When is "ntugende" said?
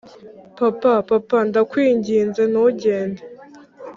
2.51-3.21